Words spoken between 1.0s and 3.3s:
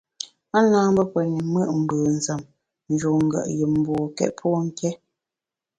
pe te mùt mbùnzem, ń njun